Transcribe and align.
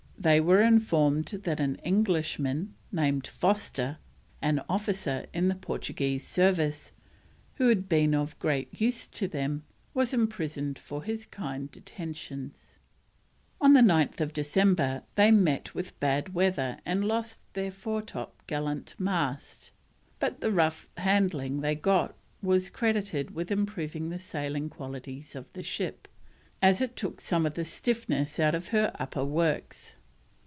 They 0.23 0.39
were 0.39 0.61
informed 0.61 1.25
that 1.45 1.59
an 1.59 1.77
Englishman, 1.77 2.75
named 2.91 3.25
Foster, 3.25 3.97
an 4.39 4.61
officer 4.69 5.25
in 5.33 5.47
the 5.47 5.55
Portuguese 5.55 6.27
service, 6.27 6.91
who 7.55 7.67
had 7.69 7.89
been 7.89 8.13
of 8.13 8.37
great 8.37 8.79
use 8.79 9.07
to 9.07 9.27
them, 9.27 9.63
was 9.95 10.13
imprisoned 10.13 10.77
for 10.77 11.01
his 11.01 11.25
kind 11.25 11.75
attentions. 11.75 12.77
On 13.59 13.73
9th 13.73 14.31
December 14.31 15.01
they 15.15 15.31
met 15.31 15.73
with 15.73 15.99
bad 15.99 16.35
weather 16.35 16.77
and 16.85 17.03
lost 17.03 17.39
their 17.55 17.71
foretop 17.71 18.45
gallant 18.45 18.93
mast, 18.99 19.71
but 20.19 20.39
the 20.39 20.51
rough 20.51 20.87
handling 20.97 21.61
they 21.61 21.73
got 21.73 22.15
was 22.43 22.69
credited 22.69 23.31
with 23.33 23.49
improving 23.49 24.09
the 24.11 24.19
sailing 24.19 24.69
qualities 24.69 25.33
of 25.35 25.51
the 25.53 25.63
ship, 25.63 26.07
as 26.61 26.79
it 26.79 26.95
took 26.95 27.19
some 27.19 27.43
of 27.43 27.55
the 27.55 27.65
stiffness 27.65 28.39
out 28.39 28.53
of 28.53 28.67
her 28.67 28.91
upperworks. 28.99 29.95